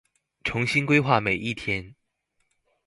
[0.43, 1.93] 重新規劃每一天